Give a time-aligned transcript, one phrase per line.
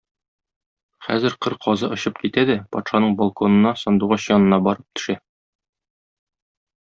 [1.07, 5.17] Хәзер кыр казы очып китә дә патшаның балконына- Сандугач янына барып төшә.